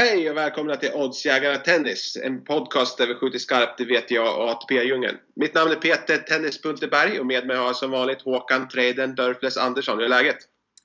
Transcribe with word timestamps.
och 0.00 0.36
välkomna 0.36 0.76
till 0.76 0.90
Oddsjägarna 0.94 1.56
Tennis. 1.56 2.16
En 2.24 2.44
podcast 2.44 2.98
där 2.98 3.06
vi 3.06 3.14
skjuter 3.14 3.38
skarpt, 3.38 3.78
det 3.78 3.84
vet 3.84 4.10
jag, 4.10 4.38
och 4.38 4.50
ATP-djungeln. 4.50 5.16
Mitt 5.36 5.54
namn 5.54 5.70
är 5.70 5.76
Peter 5.76 6.18
Tennis.berg 6.18 7.20
och 7.20 7.26
med 7.26 7.46
mig 7.46 7.56
har 7.56 7.64
jag 7.64 7.76
som 7.76 7.90
vanligt 7.90 8.22
Håkan 8.22 8.68
Traden 8.68 9.14
Dörfles 9.14 9.56
Andersson. 9.56 9.98
Hur 9.98 10.04
är 10.04 10.08
läget? 10.08 10.36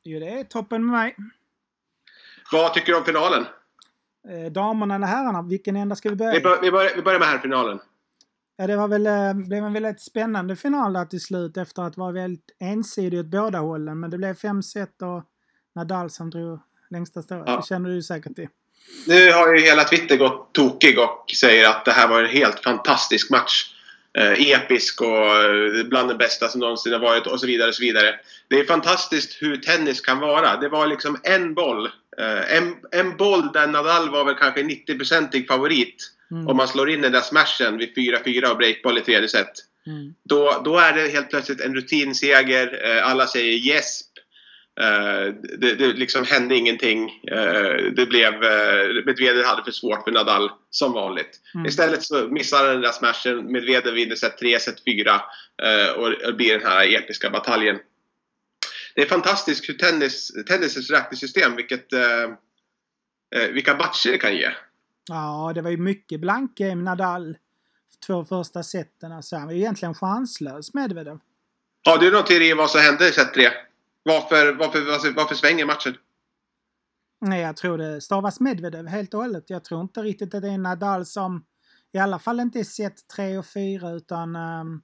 Jo, 0.03 0.20
det 0.20 0.30
är 0.30 0.44
toppen 0.44 0.86
med 0.86 0.94
mig. 0.94 1.16
Vad 2.52 2.73
tycker 2.73 2.91
du 2.91 2.98
om 2.98 3.05
finalen? 3.05 3.45
Eh, 4.30 4.52
damerna 4.52 4.95
eller 4.95 5.08
herrarna, 5.08 5.41
vilken 5.41 5.75
ända 5.75 5.95
ska 5.95 6.09
vi 6.09 6.16
börja 6.16 6.31
Vi, 6.31 6.38
i? 6.38 6.41
bör, 6.41 6.61
vi, 6.61 6.72
börjar, 6.72 6.91
vi 6.95 7.02
börjar 7.02 7.20
med 7.20 7.27
herrfinalen. 7.27 7.80
Ja, 8.58 8.67
det 8.67 8.75
var 8.75 8.88
väl, 8.88 9.08
eh, 9.08 9.34
blev 9.47 9.63
en 9.63 9.73
väldigt 9.73 10.02
spännande 10.02 10.55
final 10.55 10.94
där 10.94 11.05
till 11.05 11.22
slut 11.22 11.58
efter 11.58 11.81
att 11.81 11.97
vara 11.97 12.11
väldigt 12.11 12.55
ensidig 12.59 13.20
åt 13.20 13.25
båda 13.25 13.59
hållen. 13.59 14.00
Men 14.00 14.09
det 14.09 14.17
blev 14.17 14.34
fem 14.34 14.63
set 14.63 15.02
och 15.02 15.23
Nadal 15.75 16.09
som 16.09 16.30
drog 16.30 16.59
längsta 16.89 17.22
strået. 17.22 17.44
Ja. 17.47 17.58
Det 17.58 17.66
känner 17.66 17.89
du 17.89 18.02
säkert 18.02 18.36
till. 18.36 18.47
Nu 19.07 19.31
har 19.31 19.55
ju 19.55 19.62
hela 19.62 19.84
Twitter 19.84 20.17
gått 20.17 20.53
tokig 20.53 20.99
och 20.99 21.31
säger 21.38 21.70
att 21.70 21.85
det 21.85 21.91
här 21.91 22.07
var 22.07 22.23
en 22.23 22.30
helt 22.30 22.59
fantastisk 22.59 23.30
match. 23.30 23.71
Eh, 24.17 24.52
episk 24.52 25.02
och 25.02 25.08
eh, 25.08 25.84
bland 25.86 26.09
det 26.09 26.16
bästa 26.16 26.47
som 26.47 26.61
någonsin 26.61 26.94
har 26.94 27.00
varit 27.00 27.28
och 27.28 27.39
så 27.39 27.47
vidare. 27.47 27.69
Och 27.69 27.75
så 27.75 27.81
vidare. 27.81 28.16
Det 28.47 28.59
är 28.59 28.66
fantastiskt 28.66 29.41
hur 29.41 29.58
tennis 29.58 30.02
kan 30.02 30.19
vara. 30.19 30.58
Det 30.58 30.69
var 30.69 30.88
liksom 30.88 31.19
en 31.23 31.53
boll. 31.53 31.86
Eh, 32.17 32.58
en, 32.58 32.75
en 32.91 33.17
boll 33.17 33.52
där 33.53 33.67
Nadal 33.67 34.09
var 34.09 34.25
väl 34.25 34.36
kanske 34.36 34.61
90-procentig 34.61 35.47
favorit. 35.47 36.11
Mm. 36.31 36.47
Om 36.47 36.58
man 36.58 36.67
slår 36.67 36.89
in 36.89 37.02
den 37.02 37.11
där 37.11 37.22
smashen 37.22 37.78
vid 37.78 37.97
4-4 37.97 38.45
och 38.45 38.58
breakboll 38.58 38.97
i 38.97 39.02
tredje 39.02 39.30
set. 39.30 39.52
Mm. 39.88 40.13
Då, 40.23 40.61
då 40.66 40.78
är 40.78 40.94
det 40.94 41.08
helt 41.08 41.30
plötsligt 41.30 41.61
en 41.61 41.75
rutinseger. 41.75 42.97
Eh, 42.97 43.09
alla 43.09 43.28
säger 43.28 43.58
gäsp. 43.58 44.06
Eh, 44.81 45.34
det, 45.58 45.76
det 45.76 45.88
liksom 45.94 46.26
hände 46.26 46.56
ingenting. 46.56 47.09
Eh, 47.31 47.92
det 47.95 48.06
blev... 48.06 48.34
Uh, 48.34 49.06
Medvedev 49.06 49.45
hade 49.45 49.64
för 49.64 49.72
svårt 49.72 50.04
för 50.04 50.12
Nadal, 50.12 50.52
som 50.70 50.94
vanligt. 50.94 51.40
Mm. 51.54 51.66
Istället 51.66 52.04
så 52.04 52.28
missar 52.28 52.58
han 52.58 52.68
den 52.68 52.81
där 52.81 52.92
smashen. 52.92 53.52
Medvedev 53.52 53.94
vinner 53.94 54.16
set 54.16 54.38
3, 54.38 54.59
set 54.59 54.84
4 54.84 55.22
eh, 55.64 55.92
och 55.92 56.09
det 56.09 56.34
blir 56.34 56.58
den 56.58 56.68
här 56.68 56.96
episka 56.96 57.30
bataljen. 57.30 57.80
Det 58.96 59.02
är 59.02 59.06
fantastiskt 59.06 59.70
hur 59.70 59.73
tennis, 59.73 60.31
tennisens 60.48 60.90
räknesystem, 60.90 61.56
vilket, 61.56 61.94
eh, 61.94 62.23
eh, 63.36 63.50
vilka 63.52 63.78
matcher 63.78 64.12
det 64.12 64.18
kan 64.18 64.36
ge. 64.36 64.52
Ja, 65.09 65.52
det 65.56 65.62
var 65.62 65.70
ju 65.70 65.78
mycket 65.78 66.20
blankgame 66.20 66.84
Nadal. 66.84 67.38
Två 68.08 68.26
första 68.26 68.64
seten. 68.64 69.12
Alltså, 69.12 69.36
han 69.36 69.46
var 69.46 69.53
ju 69.53 69.59
egentligen 69.59 69.94
chanslös 69.94 70.73
Medvedev. 70.73 71.20
Har 71.86 71.98
du 71.98 72.12
någon 72.12 72.23
teori 72.23 72.53
om 72.53 72.58
vad 72.58 72.70
som 72.70 72.81
hände 72.81 73.09
i 73.09 73.12
set 73.12 73.34
3? 73.34 73.50
Varför, 74.08 74.53
varför, 74.53 74.81
varför, 74.81 75.11
varför 75.11 75.36
svänger 75.36 75.66
matchen? 75.66 75.98
Nej, 77.22 77.42
jag 77.42 77.58
tror 77.58 77.78
det 77.78 78.02
stavas 78.02 78.39
Medvedev 78.39 78.88
helt 78.88 79.14
och 79.14 79.20
hållet. 79.20 79.50
Jag 79.50 79.64
tror 79.64 79.81
inte 79.81 80.02
riktigt 80.02 80.34
att 80.34 80.42
det 80.42 80.50
är 80.50 80.58
Nadal 80.58 81.06
som 81.06 81.45
i 81.94 81.97
alla 81.97 82.20
fall 82.20 82.39
inte 82.39 82.59
är 82.59 82.64
set 82.64 83.08
3 83.16 83.38
och 83.38 83.45
4 83.45 83.92
utan 83.92 84.36
ehm, 84.36 84.81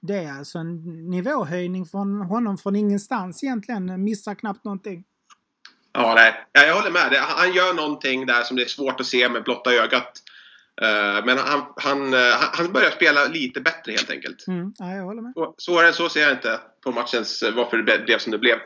det 0.00 0.24
är 0.24 0.32
alltså 0.32 0.58
en 0.58 0.82
nivåhöjning 1.10 1.86
från 1.86 2.20
honom 2.20 2.58
från 2.58 2.76
ingenstans 2.76 3.44
egentligen. 3.44 4.04
Missar 4.04 4.34
knappt 4.34 4.64
någonting. 4.64 5.04
Ja, 5.92 6.14
nej. 6.14 6.46
Ja, 6.52 6.62
jag 6.62 6.74
håller 6.74 6.90
med. 6.90 7.12
Han 7.18 7.52
gör 7.52 7.74
någonting 7.74 8.26
där 8.26 8.42
som 8.42 8.56
det 8.56 8.62
är 8.62 8.68
svårt 8.68 9.00
att 9.00 9.06
se 9.06 9.28
med 9.28 9.44
blotta 9.44 9.72
ögat. 9.72 10.22
Eh, 10.82 11.24
Men 11.26 11.38
han, 11.38 11.62
han, 11.76 12.14
eh, 12.14 12.20
han- 12.20 12.50
han 12.52 12.72
börjar 12.72 12.90
spela 12.90 13.24
lite 13.26 13.60
bättre 13.60 13.92
helt 13.92 14.10
enkelt. 14.10 14.46
Mm, 14.48 14.72
ja, 14.78 14.94
jag 14.94 15.04
håller 15.04 15.22
med. 15.22 15.32
Och 15.36 15.54
Svårare 15.58 15.86
än 15.88 15.94
så 15.94 16.08
ser 16.08 16.20
jag 16.20 16.32
inte 16.32 16.60
på 16.84 16.92
matchens 16.92 17.42
eh, 17.42 17.54
varför 17.54 17.76
det 17.76 17.98
blev 18.04 18.18
som 18.18 18.32
det 18.32 18.38
blev. 18.38 18.56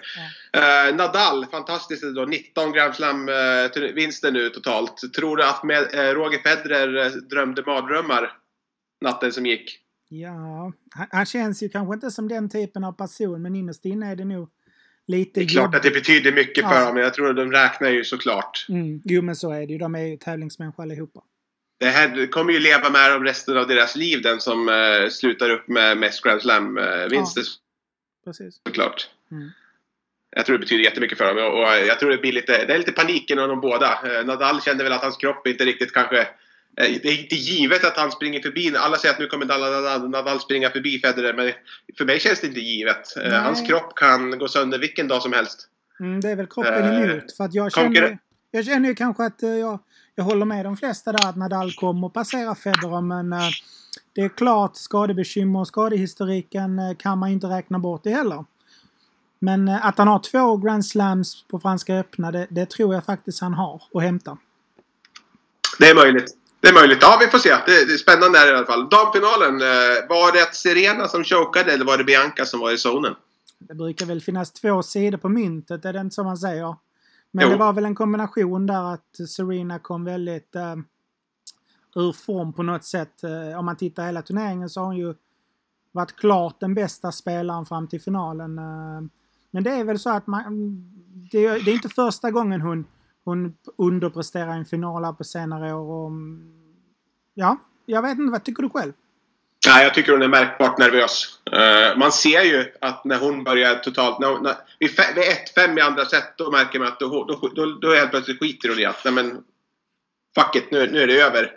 Eh, 0.52 0.96
Nadal, 0.96 1.46
fantastiskt 1.46 2.02
då. 2.14 2.24
19 2.24 2.72
Grand 2.72 2.94
Slam-vinster 2.94 4.30
nu 4.32 4.48
totalt. 4.50 5.12
Tror 5.16 5.36
du 5.36 5.44
att 5.44 5.64
med, 5.64 5.94
eh, 5.94 6.14
Roger 6.14 6.38
Federer 6.38 7.10
drömde 7.30 7.62
mardrömmar 7.66 8.32
natten 9.00 9.32
som 9.32 9.46
gick? 9.46 9.78
Ja, 10.08 10.72
han, 10.94 11.06
han 11.10 11.26
känns 11.26 11.62
ju 11.62 11.68
kanske 11.68 11.94
inte 11.94 12.10
som 12.10 12.28
den 12.28 12.48
typen 12.50 12.84
av 12.84 12.92
person 12.92 13.42
men 13.42 13.56
innerst 13.56 13.84
inne 13.84 14.10
är 14.10 14.16
det 14.16 14.24
nog 14.24 14.48
lite 15.06 15.40
Det 15.40 15.44
är 15.46 15.48
klart 15.48 15.74
att 15.74 15.82
det 15.82 15.90
betyder 15.90 16.32
mycket 16.32 16.64
för 16.68 16.74
Ja. 16.74 16.84
dem, 16.84 16.94
men 16.94 17.02
jag 17.02 17.14
tror 17.14 17.30
att 17.30 17.36
de 17.36 17.52
räknar 17.52 17.88
ju 17.90 18.04
såklart. 18.04 18.66
Mm, 18.68 19.00
jo 19.04 19.22
men 19.22 19.36
så 19.36 19.52
är 19.52 19.66
det 19.66 19.72
ju. 19.72 19.78
De 19.78 19.94
är 19.94 20.00
ju 20.02 20.16
tävlingsmänniskor 20.16 20.82
allihopa. 20.82 21.20
Det 21.78 21.86
här 21.86 22.30
kommer 22.30 22.52
ju 22.52 22.60
leva 22.60 22.90
med 22.90 23.12
dem 23.12 23.24
resten 23.24 23.56
av 23.56 23.66
deras 23.66 23.96
liv, 23.96 24.22
den 24.22 24.40
som 24.40 24.68
eh, 24.68 25.08
slutar 25.10 25.50
upp 25.50 25.68
med 25.68 25.98
mest 25.98 26.22
Grand 26.22 26.42
Slam-vinster 26.42 27.42
Precis. 28.24 28.60
såklart. 28.66 29.08
Mm. 29.30 29.50
Jag 30.36 30.46
tror 30.46 30.58
det 30.58 30.60
betyder 30.60 30.84
jättemycket 30.84 31.18
för 31.18 31.34
dem 31.34 31.44
och 31.44 31.62
och 31.62 31.86
jag 31.88 31.98
tror 31.98 32.10
det 32.10 32.18
blir 32.18 32.32
lite, 32.32 32.64
det 32.66 32.74
är 32.74 32.78
lite 32.78 32.92
panik 32.92 33.30
inom 33.30 33.48
de 33.48 33.60
båda. 33.60 33.98
Eh, 34.04 34.26
Nadal 34.26 34.62
kände 34.62 34.84
väl 34.84 34.92
att 34.92 35.02
hans 35.02 35.16
kropp 35.16 35.46
inte 35.46 35.64
riktigt 35.64 35.92
kanske 35.92 36.20
eh, 36.20 36.26
det 36.76 37.08
är 37.08 37.22
inte 37.22 37.34
givet 37.34 37.84
att 37.84 37.96
han 37.96 38.10
springer 38.10 38.40
förbi. 38.40 38.76
Alla 38.76 38.96
säger 38.96 39.14
att 39.14 39.20
nu 39.20 39.26
kommer 39.26 39.46
Nadal, 39.46 39.72
Nadal, 39.72 40.10
Nadal 40.10 40.40
springa 40.40 40.70
förbi 40.70 40.98
Federer 40.98 41.34
men 41.34 41.52
för 41.98 42.04
mig 42.04 42.20
känns 42.20 42.40
det 42.40 42.46
inte 42.46 42.60
givet. 42.60 43.16
Eh, 43.16 43.22
Nej. 43.30 43.40
Hans 43.40 43.66
kropp 43.68 43.94
kan 43.96 44.38
gå 44.38 44.48
sönder 44.48 44.78
vilken 44.78 45.08
dag 45.08 45.22
som 45.22 45.32
helst. 45.32 45.68
Mm, 46.00 46.20
det 46.20 46.30
är 46.30 46.36
väl 46.36 46.46
kroppen 46.46 46.84
Eh, 46.84 47.10
emot. 47.10 47.36
För 47.36 47.44
att 47.44 47.54
jag 47.54 47.72
känner, 47.72 48.18
jag 48.50 48.64
känner 48.64 48.88
ju 48.88 48.94
kanske 48.94 49.24
att 49.24 49.42
eh, 49.42 49.50
jag, 49.50 49.78
jag 50.16 50.24
håller 50.24 50.46
med 50.46 50.64
de 50.64 50.76
flesta 50.76 51.12
där 51.12 51.28
att 51.28 51.36
Nadal 51.36 51.72
kommer 51.72 52.06
att 52.06 52.12
passera 52.12 52.54
Federer 52.54 53.00
men 53.00 53.32
eh, 53.32 53.48
det 54.14 54.20
är 54.20 54.28
klart 54.28 54.76
skadebekymmer 54.76 55.60
och 55.60 55.66
skadehistoriken 55.66 56.78
eh, 56.78 56.96
kan 56.96 57.18
man 57.18 57.30
inte 57.30 57.46
räkna 57.46 57.78
bort 57.78 58.04
det 58.04 58.10
heller. 58.10 58.44
Men 59.38 59.68
eh, 59.68 59.86
att 59.86 59.98
han 59.98 60.08
har 60.08 60.18
två 60.18 60.56
Grand 60.56 60.86
Slams 60.86 61.44
på 61.48 61.58
Franska 61.58 61.96
öppna 61.96 62.32
det, 62.32 62.46
det 62.50 62.70
tror 62.70 62.94
jag 62.94 63.04
faktiskt 63.04 63.40
han 63.40 63.54
har 63.54 63.82
att 63.94 64.02
hämta. 64.02 64.38
Det 65.78 65.86
är 65.86 65.94
möjligt. 65.94 66.36
Det 66.60 66.68
är 66.68 66.74
möjligt. 66.74 66.98
Ja, 67.00 67.18
vi 67.20 67.26
får 67.26 67.38
se. 67.38 67.56
Det, 67.66 67.72
är 67.72 67.96
spännande 67.96 68.38
här 68.38 68.52
i 68.52 68.56
alla 68.56 68.66
fall. 68.66 68.88
Damfinalen. 68.88 69.58
Var 70.08 70.32
det 70.32 70.54
Serena 70.54 71.08
som 71.08 71.24
chokade 71.24 71.72
eller 71.72 71.84
var 71.84 71.98
det 71.98 72.04
Bianca 72.04 72.44
som 72.44 72.60
var 72.60 72.72
i 72.72 72.78
zonen? 72.78 73.14
Det 73.58 73.74
brukar 73.74 74.06
väl 74.06 74.20
finnas 74.20 74.52
två 74.52 74.82
sidor 74.82 75.18
på 75.18 75.28
myntet, 75.28 75.84
är 75.84 75.92
det 75.92 76.00
inte 76.00 76.14
så 76.14 76.24
man 76.24 76.36
säger? 76.36 76.76
Men 77.30 77.44
Jo. 77.44 77.50
det 77.50 77.56
var 77.56 77.72
väl 77.72 77.84
en 77.84 77.94
kombination 77.94 78.66
där 78.66 78.94
att 78.94 79.28
Serena 79.28 79.78
kom 79.78 80.04
väldigt 80.04 80.54
eh, 80.56 80.76
ur 81.96 82.12
form 82.12 82.52
på 82.52 82.62
något 82.62 82.84
sätt. 82.84 83.24
Eh, 83.24 83.58
om 83.58 83.64
man 83.64 83.76
tittar 83.76 84.06
hela 84.06 84.22
turneringen 84.22 84.68
så 84.70 84.80
har 84.80 84.86
hon 84.86 84.96
ju 84.96 85.14
varit 85.92 86.16
klart 86.16 86.60
den 86.60 86.74
bästa 86.74 87.12
spelaren 87.12 87.66
fram 87.66 87.88
till 87.88 88.00
finalen. 88.00 88.58
Eh, 88.58 89.02
men 89.50 89.64
det 89.64 89.70
är 89.70 89.84
väl 89.84 89.98
så 89.98 90.10
att 90.10 90.26
man, 90.26 90.44
det, 91.32 91.46
är- 91.46 91.60
det 91.64 91.70
är 91.70 91.74
inte 91.74 91.88
första 91.88 92.30
gången 92.30 92.60
hon, 92.60 92.84
hon 93.24 93.54
underpresterar 93.76 94.54
i 94.54 94.58
en 94.58 94.64
final 94.64 95.04
här 95.04 95.12
på 95.12 95.24
senare 95.24 95.72
år. 95.74 95.90
Och, 96.04 96.06
mm, 96.06 96.52
ja, 97.34 97.56
jag 97.86 98.02
vet 98.02 98.18
inte, 98.18 98.30
vad 98.32 98.44
tycker 98.44 98.62
du 98.62 98.68
själv? 98.70 98.92
Nej, 99.68 99.84
jag 99.84 99.94
tycker 99.94 100.12
hon 100.12 100.22
är 100.22 100.28
märkbart 100.28 100.78
nervös. 100.78 101.35
Uh, 101.56 101.98
man 101.98 102.12
ser 102.12 102.42
ju 102.42 102.72
att 102.80 103.04
när 103.04 103.18
hon 103.18 103.44
börjar 103.44 103.74
totalt... 103.74 104.18
När, 104.20 104.40
när, 104.40 104.54
vid 104.78 104.90
fe- 104.90 105.14
vid 105.14 105.24
1-5 105.64 105.78
i 105.78 105.80
andra 105.80 106.04
set, 106.04 106.38
då 106.38 106.50
märker 106.50 106.78
man 106.78 106.88
att 106.88 107.00
då, 107.00 107.24
då, 107.24 107.48
då, 107.54 107.66
då 107.66 107.94
helt 107.94 108.10
plötsligt 108.10 108.40
skiter 108.40 108.68
hon 108.68 108.78
i 108.78 108.84
att 108.84 109.04
nej 109.04 109.14
men, 109.14 109.42
fuck 110.34 110.56
it, 110.56 110.70
nu, 110.70 110.90
nu 110.92 111.02
är 111.02 111.06
det 111.06 111.20
över. 111.20 111.52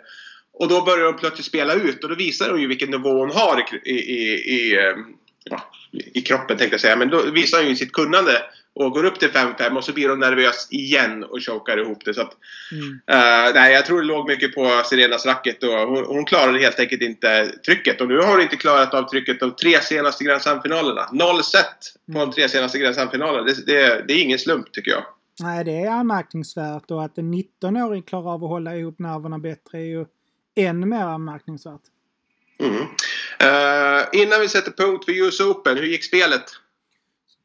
Och 0.52 0.68
då 0.68 0.82
börjar 0.82 1.06
hon 1.06 1.16
plötsligt 1.16 1.46
spela 1.46 1.74
ut 1.74 2.04
och 2.04 2.10
då 2.10 2.16
visar 2.16 2.50
hon 2.50 2.60
ju 2.60 2.66
vilken 2.66 2.90
nivå 2.90 3.18
hon 3.18 3.30
har 3.30 3.66
i, 3.84 3.90
i, 3.90 3.94
i, 3.94 4.32
i, 4.56 4.76
eh, 4.76 4.96
ja, 5.44 5.70
i 5.92 6.22
kroppen 6.22 6.56
tänkte 6.56 6.74
jag 6.74 6.80
säga. 6.80 6.96
Men 6.96 7.10
då 7.10 7.22
visar 7.22 7.58
hon 7.58 7.68
ju 7.68 7.76
sitt 7.76 7.92
kunnande 7.92 8.42
och 8.80 8.92
går 8.92 9.04
upp 9.04 9.18
till 9.18 9.30
5-5 9.30 9.76
och 9.76 9.84
så 9.84 9.92
blir 9.92 10.08
hon 10.08 10.18
nervös 10.18 10.68
igen 10.70 11.24
och 11.24 11.44
chokar 11.46 11.78
ihop 11.78 12.04
det. 12.04 12.14
Så 12.14 12.20
att, 12.20 12.36
Mm. 12.72 13.00
Eh, 13.06 13.54
nej, 13.54 13.72
jag 13.72 13.86
tror 13.86 14.00
det 14.00 14.06
låg 14.06 14.28
mycket 14.28 14.54
på 14.54 14.82
Serenas 14.84 15.26
racket 15.26 15.62
och 15.62 15.72
hon, 15.72 16.04
hon 16.04 16.24
klarade 16.24 16.58
helt 16.58 16.80
enkelt 16.80 17.02
inte 17.02 17.46
trycket. 17.66 18.00
Och 18.00 18.08
nu 18.08 18.18
har 18.18 18.32
hon 18.32 18.40
inte 18.40 18.56
klarat 18.56 18.94
av 18.94 19.02
trycket 19.02 19.40
de 19.40 19.56
tre 19.56 19.80
senaste 19.80 20.24
Grand 20.24 20.42
Slam-finalerna. 20.42 21.08
Noll 21.12 21.44
set 21.44 21.94
på 22.12 22.18
de 22.18 22.32
tre 22.32 22.48
senaste 22.48 22.78
Grand 22.78 22.94
Slam-finalerna. 22.94 23.42
Det, 23.42 23.66
det, 23.66 24.04
det 24.08 24.14
är 24.14 24.22
ingen 24.22 24.38
slump 24.38 24.72
tycker 24.72 24.90
jag. 24.90 25.02
Nej, 25.40 25.64
det 25.64 25.72
är 25.72 25.90
anmärkningsvärt 25.90 26.90
och 26.90 27.04
att 27.04 27.18
en 27.18 27.34
19-åring 27.34 28.02
klarar 28.02 28.34
av 28.34 28.44
att 28.44 28.50
hålla 28.50 28.76
ihop 28.76 28.98
nerverna 28.98 29.38
bättre 29.38 29.78
är 29.78 29.84
ju 29.84 30.06
än 30.56 30.88
mer 30.88 31.04
anmärkningsvärt. 31.04 31.80
Mm. 32.60 32.82
Eh, 33.38 34.06
innan 34.12 34.40
vi 34.40 34.48
sätter 34.48 34.70
punkt 34.70 35.04
för 35.04 35.12
US 35.12 35.40
Open, 35.40 35.76
hur 35.76 35.86
gick 35.86 36.04
spelet? 36.04 36.44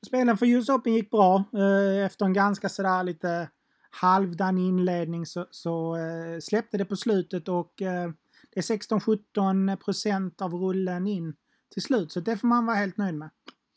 Spelen 0.06 0.38
för 0.38 0.46
US 0.46 0.70
Open 0.70 0.94
gick 0.94 1.12
bra. 1.12 1.44
Eh, 1.54 2.06
Efter 2.06 2.26
en 2.26 2.34
ganska 2.34 2.70
sådär 2.70 3.04
lite 3.04 3.50
halvdan 3.90 4.58
inledning 4.58 5.26
så, 5.26 5.48
så 5.52 5.96
eh, 5.96 6.40
släppte 6.42 6.78
det 6.78 6.86
på 6.86 6.96
slutet 6.96 7.48
och 7.48 7.82
eh, 7.82 8.10
det 8.54 8.60
är 8.60 8.78
16-17 8.78 9.76
procent 9.76 10.42
av 10.42 10.54
rullen 10.54 11.08
in 11.08 11.34
till 11.74 11.82
slut. 11.82 12.12
Så 12.12 12.20
det 12.20 12.38
får 12.38 12.48
man 12.48 12.66
vara 12.66 12.76
helt 12.76 12.98
nöjd 12.98 13.16
med. 13.16 13.30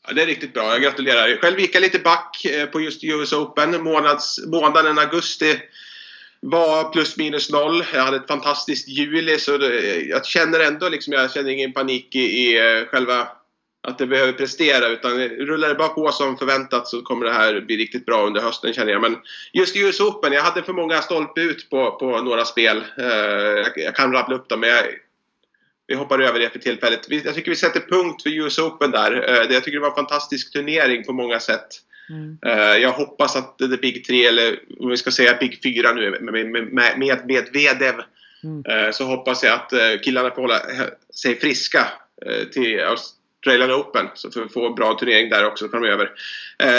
Ja, 0.07 0.13
det 0.13 0.21
är 0.21 0.25
riktigt 0.25 0.53
bra, 0.53 0.71
jag 0.71 0.81
gratulerar. 0.81 1.41
Själv 1.41 1.59
gick 1.59 1.75
jag 1.75 1.81
lite 1.81 1.99
back 1.99 2.45
eh, 2.45 2.65
på 2.65 2.81
just 2.81 3.03
US 3.03 3.33
Open. 3.33 3.83
Månads, 3.83 4.39
månaden 4.47 4.99
augusti 4.99 5.59
var 6.41 6.91
plus 6.91 7.17
minus 7.17 7.51
noll. 7.51 7.83
Jag 7.93 8.03
hade 8.03 8.17
ett 8.17 8.27
fantastiskt 8.27 8.87
juli 8.87 9.37
så 9.39 9.57
det, 9.57 10.01
jag 10.01 10.25
känner 10.25 10.59
ändå 10.59 10.89
liksom, 10.89 11.13
jag 11.13 11.31
känner 11.31 11.49
ingen 11.49 11.73
panik 11.73 12.15
i, 12.15 12.19
i 12.19 12.57
eh, 12.57 12.85
själva 12.85 13.27
att 13.81 13.97
det 13.97 14.07
behöver 14.07 14.33
prestera 14.33 14.87
utan 14.87 15.19
rullar 15.19 15.69
det 15.69 15.75
bara 15.75 15.87
på 15.87 16.11
som 16.11 16.37
förväntat 16.37 16.87
så 16.87 17.01
kommer 17.01 17.25
det 17.25 17.33
här 17.33 17.61
bli 17.61 17.77
riktigt 17.77 18.05
bra 18.05 18.25
under 18.25 18.41
hösten 18.41 18.73
känner 18.73 18.91
jag. 18.91 19.01
Men 19.01 19.17
just 19.53 19.75
US 19.75 19.99
Open, 19.99 20.33
jag 20.33 20.43
hade 20.43 20.63
för 20.63 20.73
många 20.73 21.01
stolpe 21.01 21.41
ut 21.41 21.69
på, 21.69 21.91
på 21.91 22.21
några 22.21 22.45
spel. 22.45 22.83
Eh, 22.97 23.05
jag, 23.75 23.95
kan 23.95 24.13
rabbla 24.13 24.35
upp 24.35 24.49
dem 24.49 24.59
men 24.59 24.69
jag, 24.69 24.83
vi 25.87 25.95
hoppar 25.95 26.19
över 26.19 26.39
det 26.39 26.49
för 26.49 26.59
tillfället. 26.59 26.99
Jag 27.09 27.35
tycker 27.35 27.51
vi 27.51 27.55
sätter 27.55 27.79
punkt 27.79 28.23
för 28.23 28.29
US 28.29 28.59
Open 28.59 28.91
där. 28.91 29.29
Eh, 29.29 29.53
jag 29.53 29.63
tycker 29.63 29.77
det 29.77 29.81
var 29.81 29.89
en 29.89 29.95
fantastisk 29.95 30.53
turnering 30.53 31.03
på 31.03 31.13
många 31.13 31.39
sätt. 31.39 31.67
Mm. 32.09 32.37
Eh, 32.45 32.77
jag 32.77 32.91
hoppas 32.91 33.35
att 33.35 33.57
The 33.57 33.67
Big 33.67 34.05
3, 34.05 34.25
eller 34.25 34.59
om 34.79 34.89
vi 34.89 34.97
ska 34.97 35.11
säga 35.11 35.37
Big 35.39 35.59
4 35.63 35.93
nu 35.93 36.11
med, 36.11 36.33
med, 36.33 36.73
med, 36.73 36.99
med 36.99 38.03
mm. 38.43 38.93
Så 38.93 39.03
hoppas 39.03 39.43
jag 39.43 39.53
att 39.53 40.01
killarna 40.03 40.31
får 40.31 40.41
hålla 40.41 40.61
sig 41.13 41.39
friska 41.39 41.87
till 42.53 42.79
Australian 43.45 43.81
Open. 43.81 44.05
Så 44.13 44.31
för 44.31 44.41
att 44.41 44.53
få 44.53 44.67
en 44.67 44.75
bra 44.75 44.93
turnering 44.93 45.29
där 45.29 45.45
också 45.45 45.69
framöver. 45.69 46.11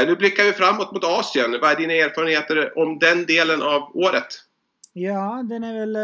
Nu 0.07 0.17
blickar 0.17 0.45
vi 0.45 0.53
framåt 0.53 0.93
mot 0.93 1.05
Asien. 1.05 1.59
Vad 1.61 1.71
är 1.71 1.77
dina 1.77 1.93
erfarenheter 1.93 2.79
om 2.79 2.99
den 2.99 3.27
delen 3.27 3.63
av 3.63 3.97
året? 3.97 4.27
Ja, 4.93 5.45
den 5.49 5.65
är 5.65 5.75
väl 5.75 5.97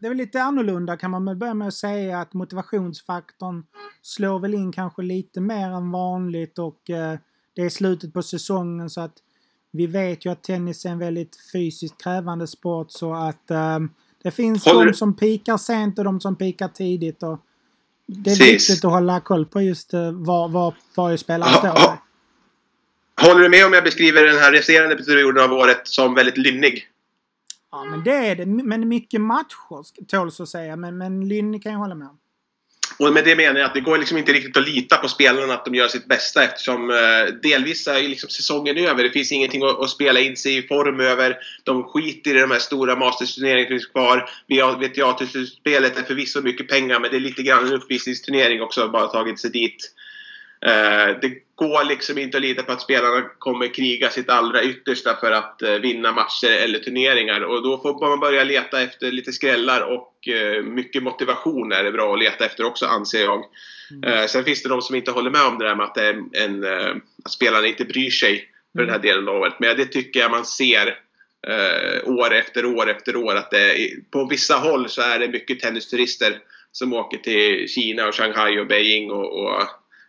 det 0.00 0.06
är 0.06 0.10
väl 0.10 0.18
lite 0.18 0.42
annorlunda 0.42 0.96
kan 0.96 1.10
man 1.10 1.38
börja 1.38 1.54
med 1.54 1.68
att 1.68 1.74
säga 1.74 2.20
att 2.20 2.34
motivationsfaktorn 2.34 3.64
slår 4.02 4.38
väl 4.38 4.54
in 4.54 4.72
kanske 4.72 5.02
lite 5.02 5.40
mer 5.40 5.70
än 5.70 5.90
vanligt 5.90 6.58
och 6.58 6.90
eh, 6.90 7.18
det 7.54 7.62
är 7.62 7.68
slutet 7.68 8.12
på 8.12 8.22
säsongen 8.22 8.90
så 8.90 9.00
att 9.00 9.14
vi 9.70 9.86
vet 9.86 10.26
ju 10.26 10.32
att 10.32 10.42
tennis 10.42 10.84
är 10.84 10.90
en 10.90 10.98
väldigt 10.98 11.36
fysiskt 11.52 12.02
krävande 12.02 12.46
sport 12.46 12.90
så 12.90 13.14
att 13.14 13.50
eh, 13.50 13.78
det 14.22 14.30
finns 14.30 14.66
Håller... 14.66 14.86
de 14.86 14.92
som 14.92 15.16
pikar 15.16 15.56
sent 15.56 15.98
och 15.98 16.04
de 16.04 16.20
som 16.20 16.36
pikar 16.36 16.68
tidigt. 16.68 17.22
Och 17.22 17.40
det 18.06 18.30
är 18.30 18.36
Precis. 18.36 18.70
viktigt 18.70 18.84
att 18.84 18.90
hålla 18.90 19.20
koll 19.20 19.46
på 19.46 19.62
just 19.62 19.94
eh, 19.94 20.12
var, 20.12 20.48
var 20.48 20.74
varje 20.96 21.18
spelare 21.18 21.50
står. 21.50 21.68
Ha, 21.68 21.98
Håller 23.20 23.40
du 23.40 23.48
med 23.48 23.66
om 23.66 23.72
jag 23.72 23.84
beskriver 23.84 24.24
den 24.24 24.38
här 24.38 24.52
resterande 24.52 24.96
perioden 24.96 25.44
av 25.44 25.52
året 25.52 25.80
som 25.84 26.14
väldigt 26.14 26.36
lynnig? 26.36 26.88
Ja, 27.72 27.84
men 27.84 28.04
det 28.04 28.14
är 28.14 28.36
det. 28.36 28.46
Men 28.46 28.88
mycket 28.88 29.20
matcher 29.20 30.04
tåls 30.06 30.40
att 30.40 30.48
säga. 30.48 30.76
Men, 30.76 30.98
men 30.98 31.28
Lynn 31.28 31.60
kan 31.60 31.72
jag 31.72 31.78
hålla 31.78 31.94
med 31.94 32.08
om. 32.08 32.18
Och 32.98 33.12
med 33.12 33.24
det 33.24 33.36
menar 33.36 33.60
jag 33.60 33.66
att 33.66 33.74
det 33.74 33.80
går 33.80 33.98
liksom 33.98 34.18
inte 34.18 34.32
riktigt 34.32 34.56
att 34.56 34.68
lita 34.68 34.96
på 34.96 35.08
spelarna 35.08 35.54
att 35.54 35.64
de 35.64 35.74
gör 35.74 35.88
sitt 35.88 36.06
bästa 36.06 36.44
eftersom 36.44 36.90
eh, 36.90 37.34
delvis 37.42 37.86
är 37.86 38.02
liksom 38.02 38.30
säsongen 38.30 38.76
över. 38.78 39.02
Det 39.02 39.10
finns 39.10 39.32
ingenting 39.32 39.62
att, 39.62 39.80
att, 39.80 39.90
spela 39.90 40.20
in 40.20 40.36
sig 40.36 40.56
i 40.56 40.62
form 40.62 41.00
över. 41.00 41.36
De 41.64 41.84
skiter 41.84 42.36
i 42.36 42.40
de 42.40 42.50
här 42.50 42.58
stora 42.58 42.96
Masters-turneringarna 42.96 43.64
som 43.64 43.68
finns 43.68 43.86
kvar. 43.86 44.28
VTA-spelet 44.48 45.98
är 45.98 46.02
förvisso 46.02 46.42
mycket 46.42 46.68
pengar 46.68 47.00
men 47.00 47.10
det 47.10 47.16
är 47.16 47.20
lite 47.20 47.42
grann 47.42 47.66
en 47.66 47.72
uppvisningsturnering 47.72 48.62
också, 48.62 48.88
bara 48.88 49.06
tagit 49.06 49.40
sig 49.40 49.50
dit. 49.50 49.92
Eh, 50.66 51.18
det 51.20 51.32
går 51.54 51.84
liksom 51.84 52.18
inte 52.18 52.36
att 52.36 52.42
lita 52.42 52.62
på 52.62 52.72
att 52.72 52.82
spelarna 52.82 53.22
kommer 53.38 53.74
kriga 53.74 54.10
sitt 54.10 54.30
allra 54.30 54.62
yttersta 54.62 55.16
för 55.16 55.32
att 55.32 55.62
eh, 55.62 55.72
vinna 55.72 56.12
matcher 56.12 56.50
eller 56.50 56.78
turneringar. 56.78 57.40
Och 57.40 57.62
då 57.62 57.78
får 57.78 58.08
man 58.08 58.20
börja 58.20 58.44
leta 58.44 58.82
efter 58.82 59.12
lite 59.12 59.32
skrällar 59.32 59.80
och 59.80 60.15
mycket 60.64 61.02
motivation 61.02 61.72
är 61.72 61.84
det 61.84 61.92
bra 61.92 62.12
att 62.12 62.18
leta 62.18 62.46
efter 62.46 62.64
också 62.64 62.86
anser 62.86 63.22
jag. 63.22 63.44
Mm. 64.04 64.28
Sen 64.28 64.44
finns 64.44 64.62
det 64.62 64.68
de 64.68 64.82
som 64.82 64.96
inte 64.96 65.10
håller 65.10 65.30
med 65.30 65.42
om 65.42 65.58
det 65.58 65.64
där 65.64 65.74
med 65.74 65.84
att, 65.84 65.96
en, 65.96 66.64
att 67.24 67.32
spelarna 67.32 67.66
inte 67.66 67.84
bryr 67.84 68.10
sig 68.10 68.48
för 68.72 68.78
den 68.78 68.88
här 68.88 68.98
mm. 68.98 69.06
delen 69.06 69.28
av 69.28 69.34
året. 69.34 69.54
Men 69.60 69.76
det 69.76 69.84
tycker 69.84 70.20
jag 70.20 70.30
man 70.30 70.44
ser 70.44 70.98
år 72.04 72.34
efter 72.34 72.64
år 72.64 72.90
efter 72.90 73.16
år 73.16 73.34
att 73.34 73.50
det, 73.50 73.90
på 74.10 74.26
vissa 74.26 74.54
håll 74.54 74.88
så 74.88 75.02
är 75.02 75.18
det 75.18 75.28
mycket 75.28 75.60
tennisturister 75.60 76.38
som 76.72 76.92
åker 76.92 77.18
till 77.18 77.68
Kina 77.68 78.08
och 78.08 78.14
Shanghai 78.14 78.58
och 78.58 78.66
Beijing 78.66 79.10
och, 79.10 79.44
och 79.44 79.62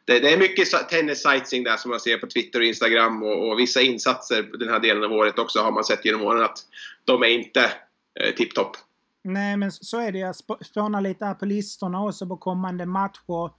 det, 0.05 0.19
det, 0.19 0.29
är 0.29 0.37
mycket 0.37 0.89
tennis-sightseeing 0.89 1.63
där 1.63 1.77
som 1.77 1.91
man 1.91 1.99
ser 1.99 2.17
på 2.17 2.27
Twitter 2.27 2.59
och 2.59 2.65
Instagram 2.65 3.23
och, 3.23 3.49
och, 3.49 3.59
vissa 3.59 3.81
insatser 3.81 4.43
den 4.43 4.69
här 4.69 4.79
delen 4.79 5.03
av 5.03 5.11
året 5.11 5.39
också 5.39 5.59
har 5.59 5.71
man 5.71 5.83
sett 5.83 6.05
genom 6.05 6.21
åren 6.21 6.43
att 6.43 6.57
de 7.05 7.23
är 7.23 7.27
inte 7.27 7.71
eh, 8.19 8.33
tipptopp. 8.35 8.77
Nej, 9.33 9.57
men 9.57 9.71
så 9.71 9.99
är 9.99 10.11
det. 10.11 10.19
Jag 10.19 10.35
spånar 10.65 11.01
lite 11.01 11.25
här 11.25 11.33
på 11.33 11.45
listorna 11.45 12.03
också 12.03 12.27
på 12.27 12.37
kommande 12.37 12.85
matcher. 12.85 13.51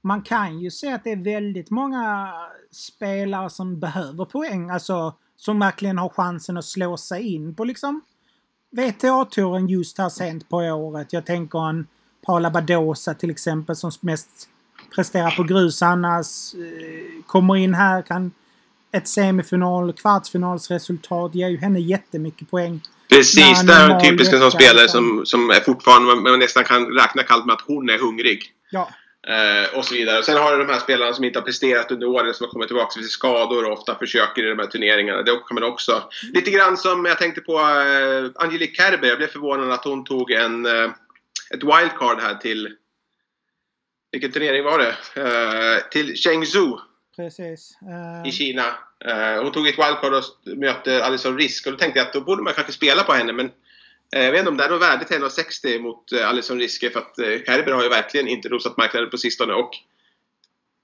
Man 0.00 0.22
kan 0.22 0.60
ju 0.60 0.70
se 0.70 0.92
att 0.92 1.04
det 1.04 1.12
är 1.12 1.24
väldigt 1.24 1.70
många 1.70 2.32
spelare 2.70 3.50
som 3.50 3.80
behöver 3.80 4.24
poäng, 4.24 4.70
alltså 4.70 5.14
som 5.36 5.58
verkligen 5.58 5.98
har 5.98 6.08
chansen 6.08 6.56
att 6.56 6.64
slå 6.64 6.96
sig 6.96 7.34
in 7.34 7.54
på 7.54 7.64
liksom 7.64 8.00
VTA-touren 8.70 9.68
just 9.68 9.98
här 9.98 10.08
sent 10.08 10.48
på 10.48 10.56
året. 10.56 11.12
Jag 11.12 11.26
tänker 11.26 11.68
en 11.68 11.86
Paula 12.26 12.50
Badosa 12.50 13.14
till 13.14 13.30
exempel 13.30 13.76
som 13.76 13.90
mest 14.00 14.48
presterar 14.94 15.30
på 15.30 15.42
grus 15.42 15.82
annars. 15.82 16.54
Eh, 16.54 17.24
kommer 17.26 17.56
in 17.56 17.74
här 17.74 18.02
kan 18.02 18.30
ett 18.92 19.08
semifinal, 19.08 19.92
kvartsfinalsresultat 19.92 21.34
ger 21.34 21.48
ju 21.48 21.56
henne 21.56 21.80
jättemycket 21.80 22.50
poäng. 22.50 22.80
Precis, 23.16 23.62
det 23.62 23.72
är 23.72 23.90
en 23.90 24.00
typisk 24.00 24.30
sån 24.30 24.50
spelare 24.50 24.88
som, 24.88 25.26
som 25.26 25.50
är 25.50 25.60
fortfarande, 25.60 26.14
man 26.14 26.38
nästan 26.38 26.64
kan 26.64 26.86
räkna 26.86 27.22
kallt 27.22 27.46
med 27.46 27.54
att 27.54 27.64
hon 27.66 27.90
är 27.90 27.98
hungrig. 27.98 28.52
Ja. 28.70 28.88
Eh, 29.28 29.78
och 29.78 29.84
så 29.84 29.94
vidare. 29.94 30.22
Sen 30.22 30.36
har 30.36 30.52
du 30.52 30.64
de 30.64 30.72
här 30.72 30.80
spelarna 30.80 31.12
som 31.12 31.24
inte 31.24 31.38
har 31.38 31.44
presterat 31.44 31.90
under 31.90 32.06
året 32.06 32.36
som 32.36 32.44
har 32.44 32.50
kommit 32.50 32.68
tillbaka 32.68 32.92
till 32.92 33.08
skador 33.08 33.64
och 33.64 33.72
ofta 33.72 33.98
försöker 33.98 34.46
i 34.46 34.48
de 34.48 34.58
här 34.58 34.66
turneringarna. 34.66 35.22
Det 35.22 35.30
kan 35.30 35.54
man 35.54 35.62
också. 35.62 36.02
Lite 36.32 36.50
grann 36.50 36.76
som 36.76 37.04
jag 37.04 37.18
tänkte 37.18 37.40
på 37.40 37.52
eh, 37.52 38.44
Angelique 38.44 38.74
Kerber. 38.74 39.08
Jag 39.08 39.18
blev 39.18 39.28
förvånad 39.28 39.70
att 39.70 39.84
hon 39.84 40.04
tog 40.04 40.30
en, 40.30 40.66
eh, 40.66 40.90
ett 41.54 41.62
wildcard 41.62 42.20
här 42.20 42.34
till 42.34 42.76
vilken 44.12 44.32
turnering 44.32 44.64
var 44.64 44.78
det? 44.78 45.20
Uh, 45.20 45.88
till 45.90 46.16
Chengzhou. 46.16 46.78
Precis. 47.16 47.78
Uh... 47.82 48.28
I 48.28 48.32
Kina. 48.32 48.64
Eh, 49.04 49.42
hon 49.42 49.52
tog 49.52 49.68
ett 49.68 49.78
wildcard 49.78 50.14
och 50.14 50.24
mötte 50.56 51.04
Alison 51.04 51.38
Risk 51.38 51.66
och 51.66 51.72
då 51.72 51.78
tänkte 51.78 51.98
jag 51.98 52.06
att 52.06 52.12
då 52.12 52.20
borde 52.20 52.42
man 52.42 52.54
kanske 52.54 52.72
spela 52.72 53.02
på 53.02 53.12
henne 53.12 53.32
men 53.32 53.46
eh, 54.16 54.24
jag 54.24 54.32
vet 54.32 54.38
inte 54.38 54.50
om 54.50 54.56
det 54.56 54.64
är 54.64 54.70
något 54.70 54.82
värde 54.82 55.04
till 55.04 55.16
1,60 55.16 55.78
mot 55.78 56.12
eh, 56.12 56.28
Alison 56.28 56.58
Riske 56.58 56.90
för 56.90 57.00
att 57.00 57.14
Kerber 57.46 57.72
har 57.72 57.82
ju 57.82 57.88
verkligen 57.88 58.28
inte 58.28 58.48
rosat 58.48 58.76
marknaden 58.76 59.10
på 59.10 59.18
sistone 59.18 59.52
och 59.52 59.70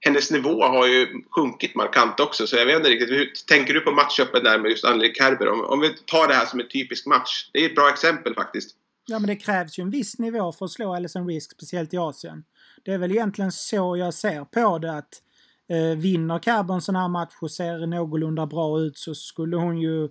hennes 0.01 0.31
nivå 0.31 0.63
har 0.63 0.87
ju 0.87 1.07
sjunkit 1.35 1.75
markant 1.75 2.19
också 2.19 2.47
så 2.47 2.55
jag 2.55 2.65
vet 2.65 2.75
inte 2.75 2.89
riktigt. 2.89 3.09
Hur 3.09 3.31
tänker 3.47 3.73
du 3.73 3.81
på 3.81 3.91
matchupen 3.91 4.43
där 4.43 4.59
med 4.59 4.71
just 4.71 4.85
Anneli 4.85 5.13
Kerber? 5.13 5.47
Om, 5.47 5.61
om 5.61 5.79
vi 5.79 5.89
tar 5.89 6.27
det 6.27 6.33
här 6.33 6.45
som 6.45 6.59
en 6.59 6.67
typisk 6.67 7.05
match. 7.05 7.49
Det 7.53 7.59
är 7.59 7.65
ett 7.65 7.75
bra 7.75 7.89
exempel 7.89 8.35
faktiskt. 8.35 8.75
Ja 9.05 9.19
men 9.19 9.27
det 9.27 9.35
krävs 9.35 9.79
ju 9.79 9.81
en 9.81 9.89
viss 9.89 10.19
nivå 10.19 10.51
för 10.51 10.65
att 10.65 10.71
slå 10.71 10.95
Alison 10.95 11.27
Risk, 11.27 11.51
speciellt 11.51 11.93
i 11.93 11.97
Asien. 11.97 12.43
Det 12.85 12.93
är 12.93 12.97
väl 12.97 13.11
egentligen 13.11 13.51
så 13.51 13.97
jag 13.97 14.13
ser 14.13 14.45
på 14.45 14.77
det 14.77 14.97
att 14.97 15.21
eh, 15.69 15.97
vinner 15.97 16.39
Cabo 16.39 16.73
en 16.73 16.81
sån 16.81 16.95
här 16.95 17.07
match 17.07 17.33
och 17.41 17.51
ser 17.51 17.87
någorlunda 17.87 18.45
bra 18.45 18.79
ut 18.79 18.97
så 18.97 19.15
skulle 19.15 19.57
hon 19.57 19.77
ju 19.77 20.09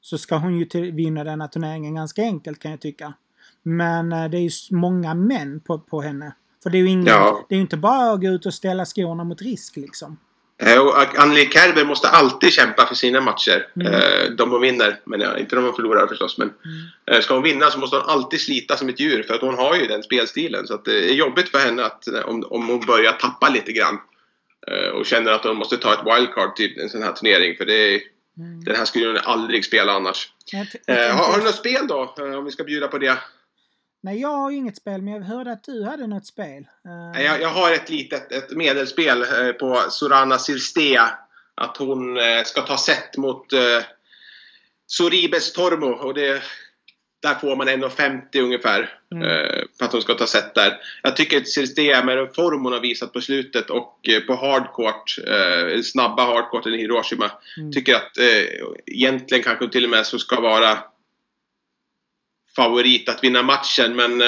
så 0.00 0.18
ska 0.18 0.36
hon 0.36 0.58
ju 0.58 0.64
till, 0.64 0.92
vinna 0.92 1.24
denna 1.24 1.48
turneringen 1.48 1.94
ganska 1.94 2.22
enkelt 2.22 2.58
kan 2.58 2.70
jag 2.70 2.80
tycka. 2.80 3.12
Men 3.62 4.12
eh, 4.12 4.30
det 4.30 4.36
är 4.38 4.40
ju 4.40 4.50
många 4.70 5.14
män 5.14 5.60
på, 5.60 5.78
på 5.78 6.00
henne. 6.02 6.34
För 6.62 6.70
det 6.70 6.78
är 6.78 6.82
ju 6.82 6.88
ingen, 6.88 7.06
ja. 7.06 7.46
det 7.48 7.54
är 7.54 7.58
inte 7.58 7.76
bara 7.76 8.12
att 8.12 8.20
gå 8.20 8.28
ut 8.28 8.46
och 8.46 8.54
ställa 8.54 8.84
skorna 8.84 9.24
mot 9.24 9.42
risk 9.42 9.76
liksom. 9.76 10.18
Eh, 10.62 10.78
och 10.80 11.18
Anneli 11.18 11.46
Kerber 11.46 11.84
måste 11.84 12.08
alltid 12.08 12.52
kämpa 12.52 12.86
för 12.86 12.94
sina 12.94 13.20
matcher. 13.20 13.66
Mm. 13.76 13.92
Eh, 13.92 14.30
de 14.36 14.50
hon 14.50 14.60
vinner, 14.60 15.00
men 15.04 15.20
ja, 15.20 15.38
inte 15.38 15.56
de 15.56 15.64
hon 15.64 15.74
förlorar 15.74 16.06
förstås. 16.06 16.38
Men 16.38 16.48
mm. 16.48 17.16
Eh, 17.16 17.20
ska 17.20 17.34
hon 17.34 17.42
vinna 17.42 17.70
så 17.70 17.78
måste 17.78 17.96
hon 17.96 18.08
alltid 18.08 18.40
slita 18.40 18.76
som 18.76 18.88
ett 18.88 19.00
djur 19.00 19.22
för 19.22 19.34
att 19.34 19.40
hon 19.40 19.54
har 19.54 19.76
ju 19.76 19.86
den 19.86 20.02
spelstilen. 20.02 20.66
Så 20.66 20.74
att 20.74 20.84
det 20.84 21.10
är 21.10 21.14
jobbigt 21.14 21.48
för 21.48 21.58
henne 21.58 21.84
att, 21.84 22.08
om, 22.24 22.44
om 22.50 22.68
hon 22.68 22.80
börjar 22.86 23.12
tappa 23.12 23.48
lite 23.48 23.72
grann 23.72 23.98
och 24.94 25.06
känner 25.06 25.32
att 25.32 25.44
hon 25.44 25.56
måste 25.56 25.76
ta 25.76 25.92
ett 25.92 26.16
wildcard 26.16 26.56
till 26.56 26.80
en 26.80 26.88
sån 26.88 27.02
här 27.02 27.12
turnering. 27.12 27.56
För 27.56 27.64
det 27.64 27.94
är, 27.94 28.00
mm. 28.38 28.64
den 28.64 28.76
här 28.76 28.84
skulle 28.84 29.06
hon 29.06 29.16
aldrig 29.16 29.64
spela 29.64 29.92
annars. 29.92 30.32
har, 30.86 31.32
har 31.32 31.38
du 31.38 31.44
något 31.44 31.54
spel 31.54 31.86
då? 31.86 32.14
Om 32.38 32.44
vi 32.44 32.50
ska 32.50 32.64
bjuda 32.64 32.88
på 32.88 32.98
det. 32.98 33.18
Nej, 34.02 34.20
jag 34.20 34.28
har 34.28 34.50
inget 34.50 34.76
spel, 34.76 35.02
men 35.02 35.14
jag 35.14 35.22
hörde 35.22 35.52
att 35.52 35.64
du 35.64 35.84
hade 35.84 36.06
något 36.06 36.26
spel. 36.26 36.66
Jag, 37.14 37.40
jag 37.40 37.48
har 37.48 37.72
ett 37.72 37.90
litet 37.90 38.32
ett 38.32 38.50
medelspel 38.50 39.22
eh, 39.22 39.52
på 39.52 39.84
Sorana 39.90 40.38
Sirstea. 40.38 41.10
Att 41.54 41.76
hon 41.76 42.16
eh, 42.16 42.42
ska 42.44 42.62
ta 42.62 42.76
set 42.76 43.16
mot 43.16 43.46
Soribes 44.86 45.52
Tormo. 45.52 45.86
Och 45.86 46.14
det, 46.14 46.42
där 47.22 47.34
får 47.34 47.56
man 47.56 47.68
1,50 47.68 48.40
ungefär. 48.40 48.98
Mm. 49.12 49.24
Uh, 49.24 49.64
för 49.78 49.84
att 49.84 49.92
hon 49.92 50.02
ska 50.02 50.14
ta 50.14 50.26
set 50.26 50.54
där. 50.54 50.80
Jag 51.02 51.16
tycker 51.16 51.36
att 51.36 51.48
Sirstea 51.48 52.04
med 52.04 52.16
den 52.16 52.34
form 52.34 52.64
hon 52.64 52.72
har 52.72 52.80
visat 52.80 53.12
på 53.12 53.20
slutet 53.20 53.70
och 53.70 54.00
på 54.26 54.34
hardcourt, 54.34 55.18
uh, 55.18 55.82
snabba 55.82 56.24
hardcourten 56.24 56.74
i 56.74 56.78
Hiroshima. 56.78 57.30
Mm. 57.56 57.72
Tycker 57.72 57.94
att 57.94 58.18
uh, 58.20 58.74
egentligen 58.86 59.44
kanske 59.44 59.68
till 59.68 59.84
och 59.84 59.90
med 59.90 60.06
så 60.06 60.18
ska 60.18 60.40
vara 60.40 60.78
favorit 62.56 63.08
att 63.08 63.24
vinna 63.24 63.42
matchen 63.42 63.96
men 63.96 64.22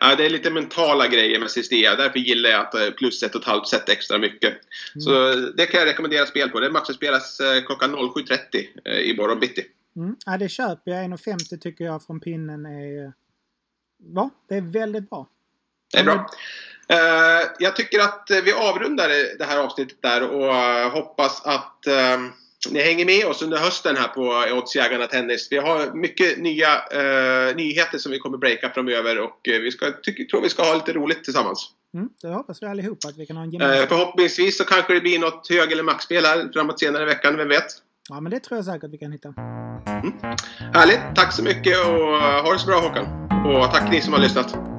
ja, 0.00 0.16
det 0.16 0.26
är 0.26 0.30
lite 0.30 0.50
mentala 0.50 1.08
grejer 1.08 1.38
med 1.38 1.50
Sistea. 1.50 1.96
Därför 1.96 2.18
gillar 2.18 2.50
jag 2.50 2.60
att 2.60 2.74
eh, 2.74 2.90
plus 2.90 3.22
ett 3.22 3.34
och 3.34 3.40
ett 3.40 3.46
halvt 3.46 3.68
set 3.68 3.88
extra 3.88 4.18
mycket. 4.18 4.50
Mm. 4.52 5.00
Så 5.00 5.34
det 5.56 5.66
kan 5.66 5.80
jag 5.80 5.88
rekommendera 5.88 6.26
spel 6.26 6.48
på. 6.48 6.60
Den 6.60 6.72
matchen 6.72 6.94
spelas 6.94 7.40
klockan 7.66 7.96
07.30 7.96 8.38
äh, 8.84 8.98
i 8.98 9.16
morgon 9.16 9.40
bitti. 9.40 9.64
Mm. 9.96 10.16
Ja, 10.26 10.38
det 10.38 10.48
köper 10.48 10.90
jag. 10.90 11.04
1,50 11.04 11.58
tycker 11.58 11.84
jag 11.84 12.02
från 12.02 12.20
pinnen 12.20 12.66
är... 12.66 13.12
Ja, 14.14 14.30
det 14.48 14.54
är 14.54 14.60
väldigt 14.60 15.10
bra. 15.10 15.28
Det 15.92 15.98
är 15.98 16.04
bra. 16.04 16.26
Uh, 16.92 17.48
jag 17.58 17.76
tycker 17.76 18.00
att 18.00 18.30
vi 18.44 18.52
avrundar 18.52 19.08
det 19.38 19.44
här 19.44 19.58
avsnittet 19.58 20.02
där 20.02 20.30
och 20.30 20.54
uh, 20.54 20.92
hoppas 20.92 21.46
att 21.46 21.84
uh, 21.88 22.30
ni 22.70 22.82
hänger 22.82 23.04
med 23.04 23.26
oss 23.26 23.42
under 23.42 23.58
hösten 23.58 23.96
här 23.96 24.08
på 24.08 24.54
Oddsjägarna 24.56 25.06
Tennis. 25.06 25.48
Vi 25.50 25.56
har 25.58 25.94
mycket 25.94 26.38
nya 26.38 26.82
nyheter 27.54 27.98
som 27.98 28.12
vi 28.12 28.18
kommer 28.18 28.38
breaka 28.38 28.70
framöver 28.70 29.18
och 29.18 29.40
vi 29.44 29.70
ska, 29.70 29.90
tycker, 30.02 30.24
tror 30.24 30.40
vi 30.40 30.48
ska 30.48 30.62
ha 30.62 30.74
lite 30.74 30.92
roligt 30.92 31.24
tillsammans. 31.24 31.70
Mm, 31.94 32.08
det 32.22 32.28
hoppas 32.28 32.62
vi 32.62 32.66
allihopa 32.66 33.08
att 33.08 33.16
vi 33.16 33.26
kan 33.26 33.36
ha 33.36 33.44
en 33.44 33.50
gemensam. 33.50 33.88
förhoppningsvis 33.88 34.58
så 34.58 34.64
kanske 34.64 34.94
det 34.94 35.00
blir 35.00 35.18
något 35.18 35.48
hög 35.50 35.72
eller 35.72 35.82
maxspel 35.82 36.24
här 36.24 36.50
framåt 36.52 36.80
senare 36.80 37.02
i 37.02 37.06
veckan, 37.06 37.36
vem 37.36 37.48
vet? 37.48 37.66
Ja, 38.08 38.20
men 38.20 38.30
det 38.30 38.40
tror 38.40 38.58
jag 38.58 38.64
säkert 38.64 38.90
vi 38.90 38.98
kan 38.98 39.12
hitta. 39.12 39.28
Mm. 39.28 40.12
Härligt! 40.74 41.16
Tack 41.16 41.32
så 41.32 41.42
mycket 41.42 41.86
och 41.86 42.16
eh, 42.16 42.44
ha 42.44 42.52
det 42.52 42.58
så 42.58 42.66
bra 42.66 42.80
Håkan! 42.80 43.06
Och 43.46 43.72
tack 43.72 43.90
ni 43.90 44.00
som 44.00 44.12
har 44.12 44.20
lyssnat! 44.20 44.71